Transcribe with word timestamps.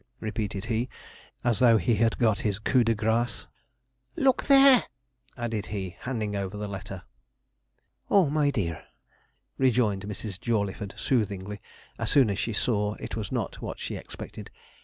repeated 0.19 0.65
he, 0.65 0.89
as 1.43 1.59
though 1.59 1.77
he 1.77 1.97
had 1.97 2.17
got 2.17 2.39
his 2.39 2.57
coup 2.57 2.83
de 2.83 2.95
grâce; 2.95 3.45
'look 4.15 4.45
there,' 4.45 4.85
added 5.37 5.67
he, 5.67 5.95
handing 5.99 6.35
over 6.35 6.57
the 6.57 6.67
letter. 6.67 7.03
'Oh, 8.09 8.27
my 8.27 8.49
dear,' 8.49 8.83
rejoined 9.59 10.05
Mrs. 10.07 10.39
Jawleyford 10.41 10.95
soothingly, 10.97 11.61
as 11.99 12.09
soon 12.09 12.31
as 12.31 12.39
she 12.39 12.51
saw 12.53 12.95
it 12.95 13.15
was 13.15 13.31
not 13.31 13.61
what 13.61 13.77
she 13.77 13.95
expected. 13.95 14.49